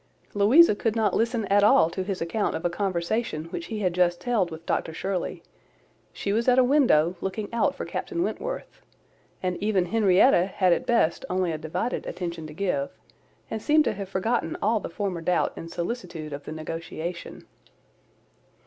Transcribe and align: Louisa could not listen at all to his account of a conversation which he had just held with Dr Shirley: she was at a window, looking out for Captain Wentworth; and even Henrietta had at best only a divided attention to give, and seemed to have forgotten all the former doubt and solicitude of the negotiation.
Louisa 0.33 0.73
could 0.73 0.95
not 0.95 1.13
listen 1.13 1.45
at 1.45 1.63
all 1.63 1.87
to 1.91 2.01
his 2.01 2.23
account 2.23 2.55
of 2.55 2.65
a 2.65 2.71
conversation 2.71 3.45
which 3.51 3.67
he 3.67 3.81
had 3.81 3.93
just 3.93 4.23
held 4.23 4.49
with 4.49 4.65
Dr 4.65 4.95
Shirley: 4.95 5.43
she 6.11 6.33
was 6.33 6.47
at 6.47 6.57
a 6.57 6.63
window, 6.63 7.15
looking 7.21 7.47
out 7.53 7.75
for 7.75 7.85
Captain 7.85 8.23
Wentworth; 8.23 8.81
and 9.43 9.57
even 9.61 9.85
Henrietta 9.85 10.47
had 10.55 10.73
at 10.73 10.87
best 10.87 11.23
only 11.29 11.51
a 11.51 11.57
divided 11.59 12.07
attention 12.07 12.47
to 12.47 12.53
give, 12.53 12.89
and 13.51 13.61
seemed 13.61 13.83
to 13.83 13.93
have 13.93 14.09
forgotten 14.09 14.57
all 14.59 14.79
the 14.79 14.89
former 14.89 15.21
doubt 15.21 15.53
and 15.55 15.69
solicitude 15.69 16.33
of 16.33 16.45
the 16.45 16.51
negotiation. 16.51 17.45